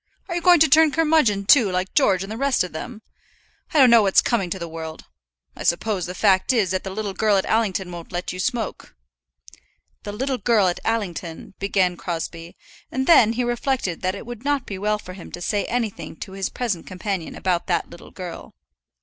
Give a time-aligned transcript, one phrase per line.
[0.27, 3.03] Are you going to turn curmudgeon, too, like George and the rest of them?
[3.71, 5.05] I don't know what's coming to the world!
[5.55, 8.95] I suppose the fact is, that little girl at Allington won't let you smoke."
[10.01, 12.57] "The little girl at Allington" began Crosbie;
[12.91, 16.15] and then he reflected that it would not be well for him to say anything
[16.15, 18.55] to his present companion about that little girl.